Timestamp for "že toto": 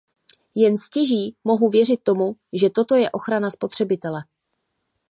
2.53-2.95